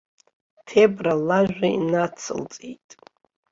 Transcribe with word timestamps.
Ҭебра 0.67 1.13
лажәа 1.27 1.67
инацылҵеит. 1.79 2.89